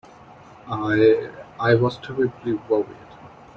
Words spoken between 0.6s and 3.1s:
I—I was terribly worried.